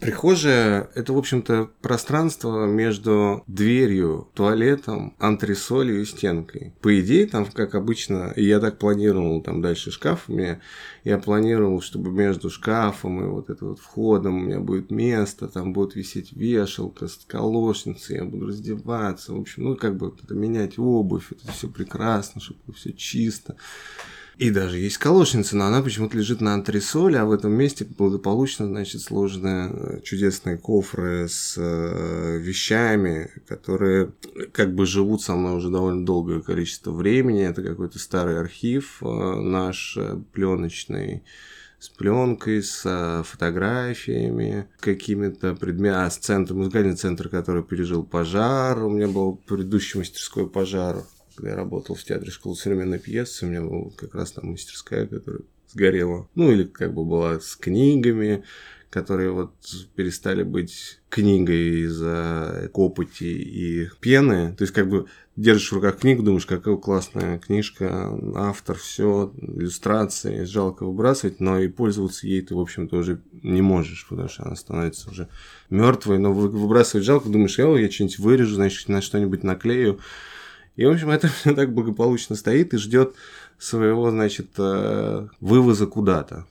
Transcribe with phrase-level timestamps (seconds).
[0.00, 6.72] Прихожая– это, в общем-то, пространство между дверью, туалетом, антресолью и стенкой.
[6.80, 10.30] По идее, там, как обычно, я так планировал, там дальше шкаф
[11.04, 15.74] я планировал, чтобы между шкафом и вот это вот входом у меня будет место, там
[15.74, 21.30] будет висеть вешалка, колошницы, я буду раздеваться, в общем, ну, как бы это менять обувь,
[21.30, 23.56] это все прекрасно, чтобы все чисто.
[24.38, 28.66] И даже есть колошница, но она почему-то лежит на антресоле, а в этом месте благополучно,
[28.66, 34.12] значит, сложены э, чудесные кофры с э, вещами, которые
[34.52, 37.42] как бы живут со мной уже довольно долгое количество времени.
[37.42, 39.98] Это какой-то старый архив э, наш
[40.32, 41.22] пленочный
[41.78, 48.90] с пленкой, с фотографиями, какими-то предметами, а с центром, музыкальный центр, который пережил пожар, у
[48.90, 51.04] меня был предыдущий мастерской пожар
[51.40, 55.06] когда я работал в театре школы современной пьесы, у меня была как раз там мастерская,
[55.06, 55.40] которая
[55.72, 56.28] сгорела.
[56.34, 58.44] Ну, или как бы была с книгами,
[58.90, 59.54] которые вот
[59.94, 64.54] перестали быть книгой из-за копоти и пены.
[64.54, 70.44] То есть, как бы держишь в руках книгу, думаешь, какая классная книжка, автор, все, иллюстрации,
[70.44, 74.56] жалко выбрасывать, но и пользоваться ей ты, в общем-то, уже не можешь, потому что она
[74.56, 75.28] становится уже
[75.70, 80.00] мертвой, но выбрасывать жалко, думаешь, я, что-нибудь вырежу, значит, на что-нибудь наклею.
[80.80, 83.14] И, в общем, это все так благополучно стоит и ждет
[83.58, 86.38] своего, значит, э, вывоза куда-то.